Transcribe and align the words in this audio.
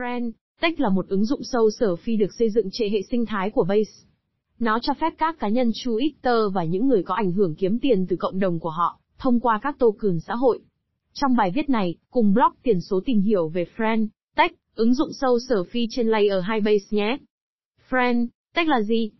Friend, 0.00 0.30
Tech 0.60 0.80
là 0.80 0.88
một 0.88 1.08
ứng 1.08 1.24
dụng 1.24 1.40
sâu 1.42 1.70
sở 1.70 1.96
phi 1.96 2.16
được 2.16 2.34
xây 2.38 2.50
dựng 2.50 2.68
trên 2.72 2.92
hệ 2.92 3.02
sinh 3.10 3.26
thái 3.26 3.50
của 3.50 3.64
Base. 3.64 4.06
Nó 4.58 4.78
cho 4.82 4.94
phép 5.00 5.14
các 5.18 5.38
cá 5.38 5.48
nhân 5.48 5.70
Twitter 5.70 6.50
và 6.50 6.64
những 6.64 6.88
người 6.88 7.02
có 7.02 7.14
ảnh 7.14 7.32
hưởng 7.32 7.54
kiếm 7.54 7.78
tiền 7.78 8.06
từ 8.08 8.16
cộng 8.16 8.38
đồng 8.38 8.60
của 8.60 8.70
họ, 8.70 9.00
thông 9.18 9.40
qua 9.40 9.58
các 9.62 9.78
token 9.78 10.20
xã 10.20 10.34
hội. 10.34 10.60
Trong 11.12 11.36
bài 11.36 11.50
viết 11.54 11.68
này, 11.70 11.94
cùng 12.10 12.34
blog 12.34 12.52
tiền 12.62 12.80
số 12.80 13.00
tìm 13.04 13.20
hiểu 13.20 13.48
về 13.48 13.66
Friend, 13.76 14.06
Tech, 14.36 14.52
ứng 14.74 14.94
dụng 14.94 15.12
sâu 15.20 15.38
sở 15.48 15.64
phi 15.64 15.86
trên 15.90 16.08
layer 16.08 16.44
2 16.44 16.60
Base 16.60 16.86
nhé. 16.90 17.16
Friend, 17.90 18.26
Tech 18.54 18.68
là 18.68 18.82
gì? 18.82 19.10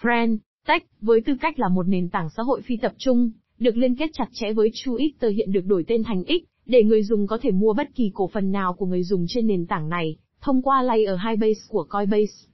Friend, 0.00 0.36
Tech, 0.66 0.86
với 1.00 1.20
tư 1.20 1.32
cách 1.40 1.58
là 1.58 1.68
một 1.68 1.88
nền 1.88 2.08
tảng 2.08 2.28
xã 2.36 2.42
hội 2.42 2.62
phi 2.62 2.76
tập 2.76 2.92
trung, 2.98 3.30
được 3.58 3.76
liên 3.76 3.96
kết 3.96 4.10
chặt 4.12 4.28
chẽ 4.32 4.52
với 4.52 4.70
Twitter 4.70 5.30
hiện 5.30 5.52
được 5.52 5.66
đổi 5.66 5.84
tên 5.88 6.02
thành 6.04 6.24
X, 6.24 6.53
để 6.66 6.84
người 6.84 7.02
dùng 7.02 7.26
có 7.26 7.38
thể 7.42 7.50
mua 7.50 7.72
bất 7.72 7.94
kỳ 7.94 8.10
cổ 8.14 8.28
phần 8.28 8.52
nào 8.52 8.74
của 8.74 8.86
người 8.86 9.02
dùng 9.02 9.24
trên 9.28 9.46
nền 9.46 9.66
tảng 9.66 9.88
này, 9.88 10.16
thông 10.40 10.62
qua 10.62 10.82
layer 10.82 11.18
2 11.18 11.36
base 11.36 11.60
của 11.68 11.84
Coinbase. 11.84 12.48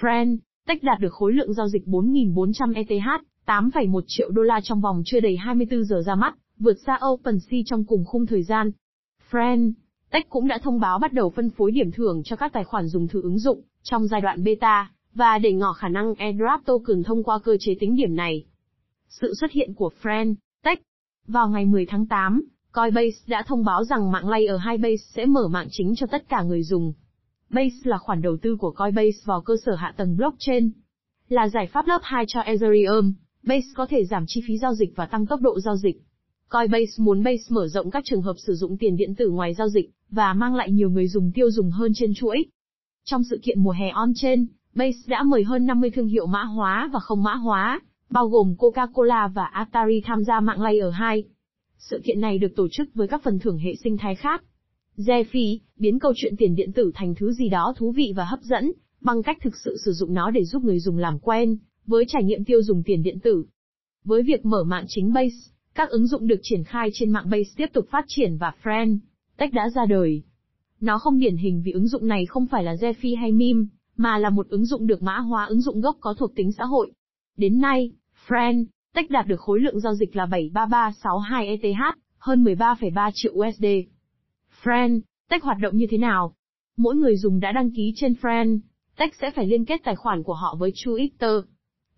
Friend, 0.00 0.36
Tech 0.66 0.82
đạt 0.82 1.00
được 1.00 1.12
khối 1.12 1.32
lượng 1.32 1.52
giao 1.52 1.68
dịch 1.68 1.86
4.400 1.86 2.74
ETH, 2.74 3.24
8,1 3.46 4.00
triệu 4.06 4.30
đô 4.30 4.42
la 4.42 4.60
trong 4.62 4.80
vòng 4.80 5.02
chưa 5.04 5.20
đầy 5.20 5.36
24 5.36 5.84
giờ 5.84 6.02
ra 6.06 6.14
mắt, 6.14 6.34
vượt 6.58 6.76
xa 6.86 6.98
OpenSea 7.06 7.60
trong 7.66 7.84
cùng 7.84 8.04
khung 8.04 8.26
thời 8.26 8.42
gian. 8.42 8.70
Friend, 9.30 9.72
Tech 10.10 10.28
cũng 10.28 10.48
đã 10.48 10.58
thông 10.62 10.80
báo 10.80 10.98
bắt 10.98 11.12
đầu 11.12 11.30
phân 11.30 11.50
phối 11.50 11.70
điểm 11.70 11.90
thưởng 11.92 12.22
cho 12.24 12.36
các 12.36 12.52
tài 12.52 12.64
khoản 12.64 12.86
dùng 12.86 13.08
thử 13.08 13.22
ứng 13.22 13.38
dụng, 13.38 13.60
trong 13.82 14.06
giai 14.06 14.20
đoạn 14.20 14.44
beta, 14.44 14.90
và 15.14 15.38
để 15.38 15.52
ngỏ 15.52 15.72
khả 15.72 15.88
năng 15.88 16.14
airdrop 16.14 16.66
token 16.66 17.02
thông 17.02 17.22
qua 17.22 17.38
cơ 17.38 17.56
chế 17.60 17.74
tính 17.80 17.96
điểm 17.96 18.16
này. 18.16 18.44
Sự 19.08 19.34
xuất 19.40 19.50
hiện 19.50 19.74
của 19.74 19.90
Friend, 20.02 20.34
Tech 20.64 20.82
Vào 21.26 21.48
ngày 21.48 21.64
10 21.64 21.86
tháng 21.86 22.06
8, 22.06 22.42
Coinbase 22.72 23.16
đã 23.26 23.42
thông 23.46 23.64
báo 23.64 23.84
rằng 23.84 24.12
mạng 24.12 24.28
Layer 24.28 24.60
2 24.60 24.78
Base 24.78 24.96
sẽ 24.96 25.26
mở 25.26 25.48
mạng 25.48 25.68
chính 25.70 25.94
cho 25.96 26.06
tất 26.06 26.28
cả 26.28 26.42
người 26.42 26.62
dùng. 26.62 26.92
Base 27.50 27.76
là 27.84 27.98
khoản 27.98 28.22
đầu 28.22 28.36
tư 28.42 28.56
của 28.56 28.70
Coinbase 28.70 29.18
vào 29.24 29.40
cơ 29.40 29.54
sở 29.66 29.74
hạ 29.74 29.94
tầng 29.96 30.16
blockchain. 30.16 30.70
Là 31.28 31.48
giải 31.48 31.66
pháp 31.66 31.86
lớp 31.86 32.00
2 32.02 32.24
cho 32.28 32.40
Ethereum, 32.40 33.12
Base 33.42 33.66
có 33.74 33.86
thể 33.86 34.04
giảm 34.04 34.24
chi 34.26 34.42
phí 34.46 34.58
giao 34.58 34.74
dịch 34.74 34.96
và 34.96 35.06
tăng 35.06 35.26
tốc 35.26 35.40
độ 35.40 35.60
giao 35.60 35.76
dịch. 35.76 36.02
Coinbase 36.48 36.92
muốn 36.98 37.22
Base 37.22 37.42
mở 37.48 37.68
rộng 37.68 37.90
các 37.90 38.04
trường 38.06 38.22
hợp 38.22 38.34
sử 38.46 38.54
dụng 38.54 38.76
tiền 38.76 38.96
điện 38.96 39.14
tử 39.14 39.30
ngoài 39.30 39.54
giao 39.54 39.68
dịch, 39.68 39.90
và 40.10 40.32
mang 40.32 40.54
lại 40.54 40.70
nhiều 40.70 40.90
người 40.90 41.08
dùng 41.08 41.32
tiêu 41.32 41.50
dùng 41.50 41.70
hơn 41.70 41.92
trên 41.94 42.14
chuỗi. 42.14 42.44
Trong 43.04 43.22
sự 43.30 43.40
kiện 43.42 43.62
mùa 43.62 43.70
hè 43.70 43.90
on-chain, 43.90 44.46
Base 44.74 44.98
đã 45.06 45.22
mời 45.22 45.44
hơn 45.44 45.66
50 45.66 45.90
thương 45.90 46.08
hiệu 46.08 46.26
mã 46.26 46.42
hóa 46.42 46.90
và 46.92 47.00
không 47.00 47.22
mã 47.22 47.34
hóa, 47.34 47.80
bao 48.10 48.28
gồm 48.28 48.54
Coca-Cola 48.58 49.28
và 49.28 49.44
Atari 49.44 50.00
tham 50.04 50.24
gia 50.24 50.40
mạng 50.40 50.62
Layer 50.62 50.94
2. 50.94 51.24
Sự 51.80 52.00
kiện 52.04 52.20
này 52.20 52.38
được 52.38 52.56
tổ 52.56 52.68
chức 52.68 52.94
với 52.94 53.08
các 53.08 53.22
phần 53.24 53.38
thưởng 53.38 53.58
hệ 53.58 53.74
sinh 53.74 53.96
thái 53.96 54.14
khác. 54.14 54.44
Zefi, 54.96 55.58
biến 55.76 55.98
câu 55.98 56.12
chuyện 56.16 56.36
tiền 56.38 56.54
điện 56.54 56.72
tử 56.72 56.90
thành 56.94 57.14
thứ 57.14 57.32
gì 57.32 57.48
đó 57.48 57.74
thú 57.76 57.92
vị 57.92 58.12
và 58.16 58.24
hấp 58.24 58.40
dẫn, 58.42 58.72
bằng 59.00 59.22
cách 59.22 59.38
thực 59.42 59.56
sự 59.64 59.76
sử 59.84 59.92
dụng 59.92 60.14
nó 60.14 60.30
để 60.30 60.44
giúp 60.44 60.62
người 60.64 60.78
dùng 60.78 60.98
làm 60.98 61.18
quen, 61.18 61.58
với 61.86 62.04
trải 62.08 62.24
nghiệm 62.24 62.44
tiêu 62.44 62.62
dùng 62.62 62.82
tiền 62.82 63.02
điện 63.02 63.18
tử. 63.20 63.44
Với 64.04 64.22
việc 64.22 64.44
mở 64.44 64.64
mạng 64.64 64.84
chính 64.88 65.12
Base, 65.12 65.36
các 65.74 65.90
ứng 65.90 66.06
dụng 66.06 66.26
được 66.26 66.40
triển 66.42 66.64
khai 66.64 66.90
trên 66.92 67.10
mạng 67.10 67.30
Base 67.30 67.50
tiếp 67.56 67.66
tục 67.72 67.86
phát 67.90 68.04
triển 68.08 68.36
và 68.36 68.52
Friend, 68.62 68.98
Tech 69.36 69.52
đã 69.52 69.68
ra 69.74 69.86
đời. 69.86 70.22
Nó 70.80 70.98
không 70.98 71.18
điển 71.18 71.36
hình 71.36 71.62
vì 71.64 71.72
ứng 71.72 71.88
dụng 71.88 72.06
này 72.06 72.26
không 72.26 72.46
phải 72.46 72.64
là 72.64 72.74
Zefi 72.74 73.18
hay 73.18 73.32
Meme, 73.32 73.64
mà 73.96 74.18
là 74.18 74.30
một 74.30 74.48
ứng 74.48 74.64
dụng 74.64 74.86
được 74.86 75.02
mã 75.02 75.18
hóa 75.18 75.44
ứng 75.44 75.60
dụng 75.60 75.80
gốc 75.80 75.96
có 76.00 76.14
thuộc 76.18 76.34
tính 76.34 76.52
xã 76.52 76.64
hội. 76.64 76.92
Đến 77.36 77.60
nay, 77.60 77.92
Friend, 78.26 78.64
Tech 78.94 79.10
đạt 79.10 79.26
được 79.26 79.40
khối 79.40 79.60
lượng 79.60 79.80
giao 79.80 79.94
dịch 79.94 80.16
là 80.16 80.26
73362 80.26 81.46
ETH, 81.46 81.98
hơn 82.18 82.44
13,3 82.44 83.10
triệu 83.14 83.32
USD. 83.32 83.64
Friend, 84.62 85.00
Tech 85.28 85.42
hoạt 85.42 85.58
động 85.60 85.76
như 85.76 85.86
thế 85.90 85.98
nào? 85.98 86.34
Mỗi 86.76 86.96
người 86.96 87.16
dùng 87.16 87.40
đã 87.40 87.52
đăng 87.52 87.70
ký 87.70 87.92
trên 87.96 88.12
Friend, 88.12 88.58
Tech 88.96 89.14
sẽ 89.14 89.30
phải 89.30 89.46
liên 89.46 89.64
kết 89.64 89.80
tài 89.84 89.96
khoản 89.96 90.22
của 90.22 90.34
họ 90.34 90.56
với 90.58 90.70
Twitter. 90.70 91.42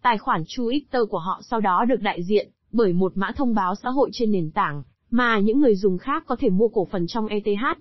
Tài 0.03 0.19
khoản 0.19 0.43
Twitter 0.43 1.07
của 1.07 1.19
họ 1.19 1.41
sau 1.51 1.61
đó 1.61 1.85
được 1.89 2.01
đại 2.01 2.23
diện 2.23 2.51
bởi 2.73 2.93
một 2.93 3.13
mã 3.15 3.33
thông 3.37 3.55
báo 3.55 3.75
xã 3.75 3.91
hội 3.91 4.11
trên 4.13 4.33
nền 4.33 4.51
tảng, 4.51 4.83
mà 5.11 5.39
những 5.39 5.61
người 5.61 5.77
dùng 5.77 5.99
khác 5.99 6.25
có 6.27 6.37
thể 6.37 6.51
mua 6.51 6.69
cổ 6.69 6.85
phần 6.85 7.07
trong 7.07 7.27
ETH. 7.27 7.79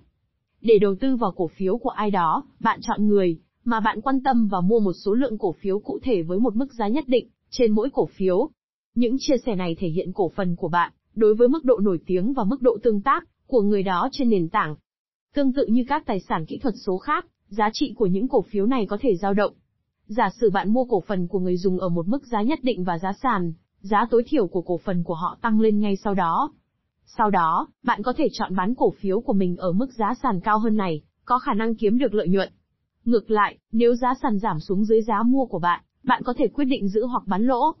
Để 0.60 0.78
đầu 0.78 0.94
tư 1.00 1.16
vào 1.16 1.32
cổ 1.36 1.48
phiếu 1.48 1.78
của 1.78 1.90
ai 1.90 2.10
đó, 2.10 2.44
bạn 2.60 2.80
chọn 2.82 3.08
người 3.08 3.38
mà 3.64 3.80
bạn 3.80 4.00
quan 4.00 4.22
tâm 4.22 4.48
và 4.48 4.60
mua 4.60 4.80
một 4.80 4.92
số 4.92 5.14
lượng 5.14 5.38
cổ 5.38 5.52
phiếu 5.52 5.78
cụ 5.78 5.98
thể 6.02 6.22
với 6.22 6.38
một 6.38 6.56
mức 6.56 6.72
giá 6.72 6.88
nhất 6.88 7.04
định 7.06 7.28
trên 7.50 7.72
mỗi 7.72 7.90
cổ 7.92 8.06
phiếu. 8.06 8.50
Những 8.94 9.16
chia 9.18 9.36
sẻ 9.46 9.56
này 9.56 9.76
thể 9.78 9.88
hiện 9.88 10.12
cổ 10.12 10.28
phần 10.28 10.56
của 10.56 10.68
bạn 10.68 10.92
đối 11.14 11.34
với 11.34 11.48
mức 11.48 11.64
độ 11.64 11.78
nổi 11.78 11.98
tiếng 12.06 12.32
và 12.32 12.44
mức 12.44 12.62
độ 12.62 12.78
tương 12.82 13.00
tác 13.00 13.24
của 13.46 13.62
người 13.62 13.82
đó 13.82 14.08
trên 14.12 14.30
nền 14.30 14.48
tảng. 14.48 14.76
Tương 15.34 15.52
tự 15.52 15.66
như 15.66 15.84
các 15.88 16.06
tài 16.06 16.20
sản 16.20 16.46
kỹ 16.46 16.58
thuật 16.58 16.74
số 16.86 16.98
khác, 16.98 17.26
giá 17.48 17.70
trị 17.72 17.94
của 17.96 18.06
những 18.06 18.28
cổ 18.28 18.42
phiếu 18.42 18.66
này 18.66 18.86
có 18.86 18.98
thể 19.00 19.16
dao 19.16 19.34
động. 19.34 19.52
Giả 20.06 20.30
sử 20.40 20.50
bạn 20.50 20.72
mua 20.72 20.84
cổ 20.84 21.00
phần 21.00 21.28
của 21.28 21.38
người 21.38 21.56
dùng 21.56 21.78
ở 21.78 21.88
một 21.88 22.08
mức 22.08 22.26
giá 22.26 22.42
nhất 22.42 22.58
định 22.62 22.84
và 22.84 22.98
giá 22.98 23.12
sàn, 23.22 23.52
giá 23.80 24.06
tối 24.10 24.22
thiểu 24.26 24.46
của 24.46 24.62
cổ 24.62 24.78
phần 24.78 25.04
của 25.04 25.14
họ 25.14 25.38
tăng 25.42 25.60
lên 25.60 25.80
ngay 25.80 25.96
sau 25.96 26.14
đó. 26.14 26.52
Sau 27.06 27.30
đó, 27.30 27.68
bạn 27.82 28.02
có 28.02 28.12
thể 28.16 28.28
chọn 28.32 28.56
bán 28.56 28.74
cổ 28.74 28.90
phiếu 28.90 29.20
của 29.20 29.32
mình 29.32 29.56
ở 29.56 29.72
mức 29.72 29.92
giá 29.92 30.14
sàn 30.22 30.40
cao 30.40 30.58
hơn 30.58 30.76
này, 30.76 31.02
có 31.24 31.38
khả 31.38 31.54
năng 31.54 31.74
kiếm 31.74 31.98
được 31.98 32.14
lợi 32.14 32.28
nhuận. 32.28 32.52
Ngược 33.04 33.30
lại, 33.30 33.58
nếu 33.72 33.94
giá 33.94 34.14
sàn 34.22 34.38
giảm 34.38 34.60
xuống 34.60 34.84
dưới 34.84 35.02
giá 35.02 35.22
mua 35.22 35.46
của 35.46 35.58
bạn, 35.58 35.84
bạn 36.04 36.22
có 36.24 36.34
thể 36.36 36.48
quyết 36.48 36.64
định 36.64 36.88
giữ 36.88 37.06
hoặc 37.06 37.22
bán 37.26 37.46
lỗ. 37.46 37.74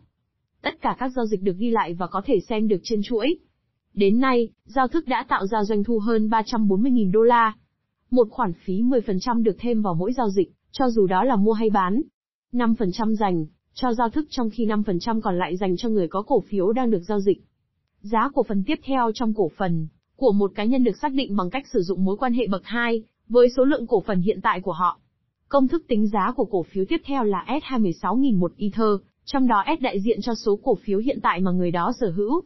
Tất 0.62 0.80
cả 0.80 0.96
các 0.98 1.08
giao 1.08 1.26
dịch 1.26 1.42
được 1.42 1.56
ghi 1.56 1.70
lại 1.70 1.94
và 1.94 2.06
có 2.06 2.22
thể 2.24 2.40
xem 2.48 2.68
được 2.68 2.80
trên 2.82 3.02
chuỗi. 3.02 3.36
Đến 3.94 4.20
nay, 4.20 4.48
giao 4.64 4.88
thức 4.88 5.08
đã 5.08 5.24
tạo 5.28 5.46
ra 5.46 5.64
doanh 5.64 5.84
thu 5.84 5.98
hơn 5.98 6.28
340.000 6.28 7.12
đô 7.12 7.22
la. 7.22 7.56
Một 8.10 8.28
khoản 8.30 8.52
phí 8.52 8.82
10% 8.82 9.42
được 9.42 9.56
thêm 9.58 9.82
vào 9.82 9.94
mỗi 9.94 10.12
giao 10.12 10.30
dịch, 10.30 10.52
cho 10.72 10.90
dù 10.90 11.06
đó 11.06 11.24
là 11.24 11.36
mua 11.36 11.52
hay 11.52 11.70
bán. 11.70 12.02
5% 12.52 13.14
dành 13.14 13.46
cho 13.74 13.92
giao 13.94 14.10
thức 14.10 14.26
trong 14.30 14.50
khi 14.50 14.66
5% 14.66 15.20
còn 15.20 15.38
lại 15.38 15.56
dành 15.56 15.76
cho 15.76 15.88
người 15.88 16.08
có 16.08 16.22
cổ 16.22 16.40
phiếu 16.40 16.72
đang 16.72 16.90
được 16.90 17.02
giao 17.08 17.20
dịch. 17.20 17.44
Giá 18.00 18.30
cổ 18.34 18.42
phần 18.42 18.64
tiếp 18.66 18.80
theo 18.84 19.10
trong 19.14 19.34
cổ 19.34 19.50
phần 19.56 19.88
của 20.16 20.32
một 20.32 20.52
cá 20.54 20.64
nhân 20.64 20.84
được 20.84 20.96
xác 21.02 21.12
định 21.12 21.36
bằng 21.36 21.50
cách 21.50 21.66
sử 21.72 21.82
dụng 21.82 22.04
mối 22.04 22.16
quan 22.16 22.32
hệ 22.32 22.46
bậc 22.46 22.62
2 22.64 23.02
với 23.28 23.48
số 23.56 23.64
lượng 23.64 23.86
cổ 23.86 24.00
phần 24.00 24.20
hiện 24.20 24.40
tại 24.42 24.60
của 24.60 24.72
họ. 24.72 25.00
Công 25.48 25.68
thức 25.68 25.84
tính 25.88 26.06
giá 26.06 26.32
của 26.36 26.44
cổ 26.44 26.62
phiếu 26.62 26.84
tiếp 26.88 27.00
theo 27.04 27.24
là 27.24 27.44
S216.000 27.48 28.48
Ether, 28.58 29.06
trong 29.24 29.46
đó 29.46 29.64
S 29.78 29.82
đại 29.82 30.00
diện 30.00 30.18
cho 30.22 30.34
số 30.34 30.58
cổ 30.62 30.74
phiếu 30.74 30.98
hiện 30.98 31.18
tại 31.22 31.40
mà 31.40 31.50
người 31.50 31.70
đó 31.70 31.92
sở 32.00 32.10
hữu. 32.10 32.42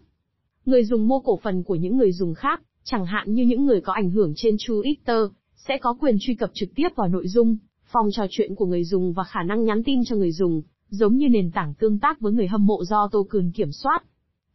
Người 0.66 0.84
dùng 0.84 1.08
mua 1.08 1.20
cổ 1.20 1.38
phần 1.42 1.62
của 1.62 1.74
những 1.74 1.96
người 1.96 2.12
dùng 2.12 2.34
khác, 2.34 2.62
chẳng 2.84 3.06
hạn 3.06 3.34
như 3.34 3.44
những 3.44 3.66
người 3.66 3.80
có 3.80 3.92
ảnh 3.92 4.10
hưởng 4.10 4.32
trên 4.36 4.56
Twitter, 4.56 5.28
sẽ 5.56 5.78
có 5.78 5.96
quyền 6.00 6.16
truy 6.20 6.34
cập 6.34 6.50
trực 6.54 6.68
tiếp 6.74 6.88
vào 6.96 7.08
nội 7.08 7.28
dung, 7.28 7.56
phòng 7.84 8.08
trò 8.12 8.26
chuyện 8.30 8.54
của 8.54 8.66
người 8.66 8.84
dùng 8.84 9.12
và 9.12 9.24
khả 9.24 9.42
năng 9.42 9.64
nhắn 9.64 9.82
tin 9.84 10.04
cho 10.04 10.16
người 10.16 10.32
dùng, 10.32 10.62
giống 10.88 11.16
như 11.16 11.28
nền 11.28 11.50
tảng 11.50 11.74
tương 11.74 11.98
tác 11.98 12.20
với 12.20 12.32
người 12.32 12.46
hâm 12.46 12.66
mộ 12.66 12.84
do 12.84 13.08
token 13.12 13.50
kiểm 13.50 13.72
soát. 13.72 14.04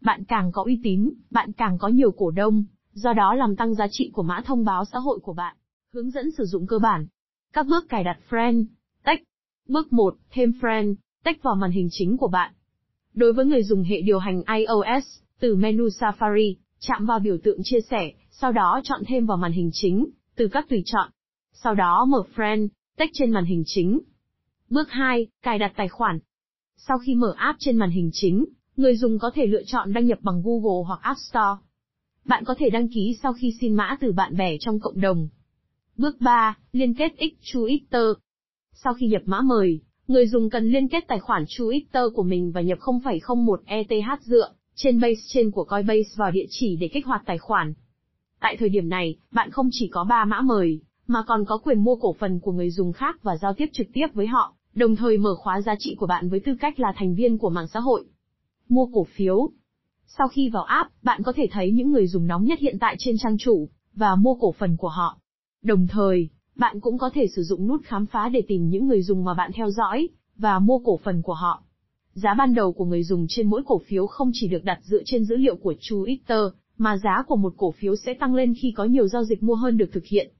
Bạn 0.01 0.23
càng 0.23 0.51
có 0.51 0.63
uy 0.63 0.79
tín, 0.83 1.09
bạn 1.31 1.51
càng 1.51 1.77
có 1.77 1.87
nhiều 1.87 2.11
cổ 2.11 2.31
đông, 2.31 2.63
do 2.93 3.13
đó 3.13 3.35
làm 3.35 3.55
tăng 3.55 3.75
giá 3.75 3.87
trị 3.91 4.11
của 4.13 4.23
mã 4.23 4.41
thông 4.45 4.65
báo 4.65 4.85
xã 4.85 4.99
hội 4.99 5.19
của 5.19 5.33
bạn. 5.33 5.55
Hướng 5.93 6.11
dẫn 6.11 6.31
sử 6.31 6.45
dụng 6.45 6.67
cơ 6.67 6.79
bản. 6.79 7.07
Các 7.53 7.67
bước 7.67 7.89
cài 7.89 8.03
đặt 8.03 8.19
Friend, 8.29 8.65
tách 9.03 9.21
Bước 9.67 9.93
1, 9.93 10.15
thêm 10.31 10.51
Friend, 10.61 10.95
tách 11.23 11.43
vào 11.43 11.55
màn 11.55 11.71
hình 11.71 11.87
chính 11.91 12.17
của 12.17 12.27
bạn. 12.27 12.53
Đối 13.13 13.33
với 13.33 13.45
người 13.45 13.63
dùng 13.63 13.83
hệ 13.83 14.01
điều 14.01 14.19
hành 14.19 14.43
iOS, 14.57 15.05
từ 15.39 15.55
menu 15.55 15.87
Safari, 15.87 16.55
chạm 16.79 17.05
vào 17.05 17.19
biểu 17.19 17.37
tượng 17.43 17.59
chia 17.63 17.81
sẻ, 17.89 18.11
sau 18.31 18.51
đó 18.51 18.81
chọn 18.83 19.01
thêm 19.07 19.25
vào 19.25 19.37
màn 19.37 19.51
hình 19.51 19.69
chính, 19.73 20.09
từ 20.35 20.47
các 20.47 20.69
tùy 20.69 20.83
chọn. 20.85 21.09
Sau 21.53 21.75
đó 21.75 22.05
mở 22.05 22.23
Friend, 22.35 22.67
tách 22.97 23.09
trên 23.13 23.31
màn 23.31 23.45
hình 23.45 23.63
chính. 23.65 23.99
Bước 24.69 24.89
2, 24.91 25.27
cài 25.41 25.59
đặt 25.59 25.73
tài 25.75 25.87
khoản. 25.87 26.19
Sau 26.77 26.97
khi 26.97 27.15
mở 27.15 27.33
app 27.37 27.59
trên 27.59 27.77
màn 27.77 27.89
hình 27.89 28.09
chính, 28.13 28.45
người 28.77 28.95
dùng 28.95 29.19
có 29.19 29.31
thể 29.35 29.45
lựa 29.45 29.63
chọn 29.63 29.93
đăng 29.93 30.05
nhập 30.05 30.19
bằng 30.21 30.41
Google 30.45 30.87
hoặc 30.87 30.99
App 31.01 31.19
Store. 31.19 31.61
Bạn 32.25 32.43
có 32.45 32.55
thể 32.57 32.69
đăng 32.69 32.87
ký 32.87 33.17
sau 33.23 33.33
khi 33.33 33.53
xin 33.61 33.73
mã 33.73 33.97
từ 34.01 34.11
bạn 34.11 34.37
bè 34.37 34.57
trong 34.59 34.79
cộng 34.79 35.01
đồng. 35.01 35.27
Bước 35.97 36.21
3, 36.21 36.57
liên 36.71 36.93
kết 36.93 37.11
X 37.17 37.55
Twitter. 37.55 38.13
Sau 38.73 38.93
khi 38.93 39.07
nhập 39.07 39.21
mã 39.25 39.41
mời, 39.41 39.81
người 40.11 40.27
dùng 40.27 40.49
cần 40.49 40.65
liên 40.65 40.87
kết 40.87 41.07
tài 41.07 41.19
khoản 41.19 41.43
Twitter 41.43 42.13
của 42.13 42.23
mình 42.23 42.51
và 42.51 42.61
nhập 42.61 42.77
0,01 42.79 43.55
ETH 43.65 44.21
dựa 44.21 44.53
trên 44.75 44.99
base 44.99 45.21
trên 45.27 45.51
của 45.51 45.63
Coinbase 45.63 46.09
vào 46.15 46.31
địa 46.31 46.45
chỉ 46.49 46.75
để 46.75 46.87
kích 46.87 47.05
hoạt 47.05 47.21
tài 47.25 47.37
khoản. 47.37 47.73
Tại 48.39 48.57
thời 48.59 48.69
điểm 48.69 48.89
này, 48.89 49.15
bạn 49.31 49.51
không 49.51 49.69
chỉ 49.71 49.87
có 49.87 50.03
3 50.03 50.25
mã 50.25 50.41
mời, 50.41 50.79
mà 51.07 51.23
còn 51.27 51.45
có 51.45 51.57
quyền 51.57 51.83
mua 51.83 51.95
cổ 51.95 52.15
phần 52.19 52.39
của 52.39 52.51
người 52.51 52.71
dùng 52.71 52.93
khác 52.93 53.23
và 53.23 53.37
giao 53.37 53.53
tiếp 53.53 53.69
trực 53.73 53.87
tiếp 53.93 54.07
với 54.13 54.27
họ, 54.27 54.53
đồng 54.73 54.95
thời 54.95 55.17
mở 55.17 55.35
khóa 55.35 55.61
giá 55.61 55.75
trị 55.79 55.95
của 55.95 56.07
bạn 56.07 56.29
với 56.29 56.39
tư 56.39 56.55
cách 56.59 56.79
là 56.79 56.93
thành 56.95 57.15
viên 57.15 57.37
của 57.37 57.49
mạng 57.49 57.67
xã 57.67 57.79
hội. 57.79 58.05
Mua 58.69 58.85
cổ 58.93 59.03
phiếu. 59.03 59.49
Sau 60.17 60.27
khi 60.27 60.49
vào 60.49 60.63
app, 60.63 60.89
bạn 61.03 61.23
có 61.23 61.33
thể 61.35 61.47
thấy 61.51 61.71
những 61.71 61.91
người 61.91 62.07
dùng 62.07 62.27
nóng 62.27 62.45
nhất 62.45 62.59
hiện 62.59 62.77
tại 62.79 62.95
trên 62.99 63.15
trang 63.17 63.37
chủ, 63.37 63.69
và 63.93 64.15
mua 64.15 64.35
cổ 64.35 64.51
phần 64.51 64.77
của 64.77 64.89
họ. 64.89 65.17
Đồng 65.63 65.87
thời, 65.87 66.29
bạn 66.55 66.79
cũng 66.79 66.97
có 66.97 67.09
thể 67.13 67.27
sử 67.35 67.43
dụng 67.43 67.67
nút 67.67 67.81
khám 67.83 68.05
phá 68.05 68.29
để 68.29 68.41
tìm 68.47 68.69
những 68.69 68.87
người 68.87 69.01
dùng 69.01 69.23
mà 69.23 69.33
bạn 69.33 69.51
theo 69.55 69.71
dõi, 69.71 70.09
và 70.37 70.59
mua 70.59 70.79
cổ 70.79 70.99
phần 71.03 71.21
của 71.21 71.33
họ. 71.33 71.63
Giá 72.13 72.33
ban 72.33 72.53
đầu 72.53 72.73
của 72.73 72.85
người 72.85 73.03
dùng 73.03 73.25
trên 73.29 73.49
mỗi 73.49 73.61
cổ 73.65 73.81
phiếu 73.87 74.07
không 74.07 74.31
chỉ 74.33 74.47
được 74.47 74.63
đặt 74.63 74.79
dựa 74.83 75.01
trên 75.05 75.25
dữ 75.25 75.35
liệu 75.35 75.55
của 75.55 75.73
Twitter, 75.89 76.49
mà 76.77 76.97
giá 76.97 77.23
của 77.27 77.35
một 77.35 77.53
cổ 77.57 77.71
phiếu 77.71 77.95
sẽ 77.95 78.13
tăng 78.13 78.35
lên 78.35 78.53
khi 78.61 78.73
có 78.75 78.85
nhiều 78.85 79.07
giao 79.07 79.23
dịch 79.23 79.43
mua 79.43 79.55
hơn 79.55 79.77
được 79.77 79.89
thực 79.93 80.05
hiện. 80.05 80.31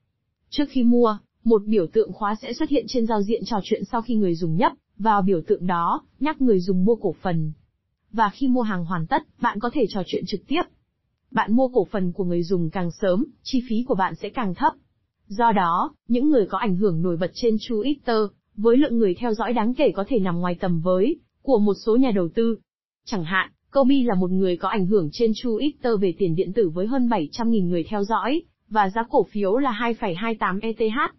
Trước 0.50 0.66
khi 0.70 0.84
mua, 0.84 1.18
Một 1.44 1.62
biểu 1.66 1.88
tượng 1.88 2.14
khóa 2.14 2.36
sẽ 2.42 2.54
xuất 2.54 2.70
hiện 2.70 2.86
trên 2.88 3.06
giao 3.06 3.22
diện 3.22 3.42
trò 3.46 3.60
chuyện 3.64 3.84
sau 3.92 4.02
khi 4.02 4.16
người 4.16 4.36
dùng 4.36 4.56
nhấp 4.56 4.72
vào 4.98 5.22
biểu 5.22 5.42
tượng 5.48 5.68
đó, 5.68 6.02
nhắc 6.20 6.42
người 6.42 6.60
dùng 6.60 6.86
mua 6.86 6.96
cổ 6.96 7.16
phần. 7.22 7.52
Và 8.12 8.30
khi 8.30 8.48
mua 8.48 8.62
hàng 8.62 8.86
hoàn 8.86 9.08
tất, 9.08 9.24
bạn 9.42 9.60
có 9.60 9.70
thể 9.74 9.86
trò 9.90 10.04
chuyện 10.06 10.24
trực 10.28 10.42
tiếp. 10.48 10.62
Bạn 11.32 11.56
mua 11.56 11.68
cổ 11.68 11.88
phần 11.92 12.12
của 12.12 12.24
người 12.24 12.44
dùng 12.44 12.70
càng 12.70 12.92
sớm, 12.92 13.26
chi 13.44 13.64
phí 13.70 13.84
của 13.88 13.96
bạn 13.96 14.16
sẽ 14.16 14.30
càng 14.30 14.56
thấp. 14.56 14.74
Do 15.32 15.52
đó, 15.52 15.94
những 16.08 16.30
người 16.30 16.46
có 16.46 16.58
ảnh 16.58 16.76
hưởng 16.76 17.02
nổi 17.02 17.18
bật 17.18 17.32
trên 17.34 17.56
Twitter, 17.56 18.28
với 18.56 18.78
lượng 18.78 18.98
người 18.98 19.16
theo 19.16 19.34
dõi 19.34 19.54
đáng 19.54 19.74
kể 19.74 19.92
có 19.92 20.06
thể 20.08 20.20
nằm 20.20 20.40
ngoài 20.40 20.56
tầm 20.60 20.82
với 20.82 21.20
của 21.42 21.60
một 21.60 21.74
số 21.86 21.96
nhà 21.96 22.12
đầu 22.12 22.30
tư. 22.36 22.58
Chẳng 23.06 23.24
hạn, 23.24 23.52
Kobe 23.72 23.96
là 24.04 24.16
một 24.16 24.32
người 24.32 24.58
có 24.58 24.70
ảnh 24.70 24.86
hưởng 24.86 25.10
trên 25.12 25.32
Twitter 25.32 25.98
về 25.98 26.14
tiền 26.18 26.36
điện 26.36 26.54
tử 26.54 26.70
với 26.70 26.88
hơn 26.88 27.08
700.000 27.08 27.68
người 27.68 27.84
theo 27.84 28.04
dõi, 28.04 28.42
và 28.70 28.90
giá 28.90 29.04
cổ 29.10 29.24
phiếu 29.24 29.58
là 29.58 29.94
2,28 30.00 30.60
ETH. 30.62 31.16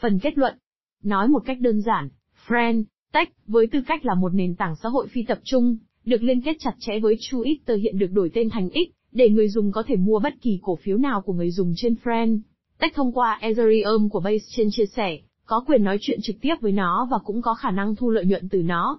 Phần 0.00 0.18
kết 0.18 0.38
luận. 0.38 0.58
Nói 1.02 1.28
một 1.28 1.42
cách 1.46 1.60
đơn 1.60 1.80
giản, 1.80 2.08
Friend, 2.46 2.84
Tech, 3.12 3.32
với 3.46 3.66
tư 3.66 3.82
cách 3.86 4.04
là 4.04 4.14
một 4.14 4.34
nền 4.34 4.54
tảng 4.54 4.76
xã 4.82 4.88
hội 4.88 5.06
phi 5.08 5.22
tập 5.22 5.38
trung, 5.44 5.76
được 6.04 6.22
liên 6.22 6.40
kết 6.40 6.56
chặt 6.58 6.74
chẽ 6.78 7.00
với 7.00 7.16
Twitter 7.16 7.76
hiện 7.76 7.98
được 7.98 8.12
đổi 8.12 8.30
tên 8.34 8.50
thành 8.50 8.68
X, 8.70 9.12
để 9.12 9.28
người 9.28 9.48
dùng 9.48 9.72
có 9.72 9.82
thể 9.86 9.96
mua 9.96 10.18
bất 10.18 10.34
kỳ 10.42 10.58
cổ 10.62 10.76
phiếu 10.76 10.96
nào 10.96 11.22
của 11.22 11.32
người 11.32 11.50
dùng 11.50 11.72
trên 11.76 11.94
Friend. 12.04 12.38
Tech 12.82 12.94
thông 12.94 13.12
qua 13.12 13.38
Ethereum 13.40 14.08
của 14.08 14.20
Base 14.20 14.44
trên 14.48 14.68
chia 14.70 14.86
sẻ, 14.86 15.18
có 15.46 15.64
quyền 15.66 15.84
nói 15.84 15.98
chuyện 16.00 16.18
trực 16.22 16.36
tiếp 16.40 16.54
với 16.60 16.72
nó 16.72 17.08
và 17.10 17.18
cũng 17.24 17.42
có 17.42 17.54
khả 17.54 17.70
năng 17.70 17.96
thu 17.96 18.10
lợi 18.10 18.24
nhuận 18.24 18.48
từ 18.48 18.62
nó. 18.62 18.98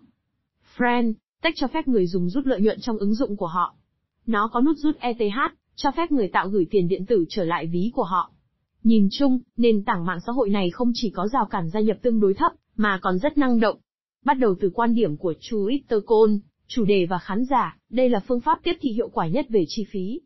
Friend, 0.77 1.13
Tech 1.41 1.53
cho 1.55 1.67
phép 1.67 1.87
người 1.87 2.07
dùng 2.07 2.29
rút 2.29 2.45
lợi 2.47 2.61
nhuận 2.61 2.79
trong 2.81 2.97
ứng 2.97 3.13
dụng 3.13 3.37
của 3.37 3.47
họ. 3.47 3.75
Nó 4.25 4.49
có 4.53 4.61
nút 4.61 4.77
rút 4.77 4.97
ETH, 4.99 5.37
cho 5.75 5.91
phép 5.91 6.11
người 6.11 6.27
tạo 6.27 6.49
gửi 6.49 6.67
tiền 6.71 6.87
điện 6.87 7.05
tử 7.05 7.25
trở 7.29 7.43
lại 7.43 7.67
ví 7.67 7.91
của 7.93 8.03
họ. 8.03 8.31
Nhìn 8.83 9.07
chung, 9.11 9.39
nền 9.57 9.83
tảng 9.83 10.05
mạng 10.05 10.19
xã 10.25 10.31
hội 10.31 10.49
này 10.49 10.69
không 10.69 10.91
chỉ 10.93 11.09
có 11.09 11.27
rào 11.27 11.45
cản 11.45 11.69
gia 11.69 11.79
nhập 11.79 11.97
tương 12.01 12.19
đối 12.19 12.33
thấp, 12.33 12.51
mà 12.75 12.99
còn 13.01 13.19
rất 13.19 13.37
năng 13.37 13.59
động. 13.59 13.77
Bắt 14.25 14.33
đầu 14.33 14.55
từ 14.59 14.71
quan 14.73 14.93
điểm 14.95 15.17
của 15.17 15.33
Twitter 15.41 15.67
Ittercon, 15.67 16.39
chủ 16.67 16.85
đề 16.85 17.05
và 17.05 17.17
khán 17.17 17.45
giả, 17.45 17.77
đây 17.89 18.09
là 18.09 18.19
phương 18.27 18.41
pháp 18.41 18.59
tiếp 18.63 18.73
thị 18.81 18.91
hiệu 18.91 19.09
quả 19.09 19.27
nhất 19.27 19.45
về 19.49 19.65
chi 19.67 19.85
phí. 19.91 20.19